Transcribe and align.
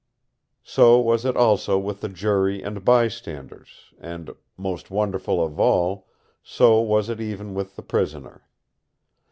So 0.63 0.99
was 0.99 1.25
it 1.25 1.37
also 1.37 1.77
with 1.77 2.01
the 2.01 2.09
jury 2.09 2.63
and 2.63 2.83
bystanders; 2.83 3.93
and—most 3.99 4.89
wonderful 4.89 5.45
of 5.45 5.59
all—so 5.59 6.81
was 6.81 7.07
it 7.07 7.21
even 7.21 7.53
with 7.53 7.75
the 7.75 7.83
prisoner. 7.83 8.47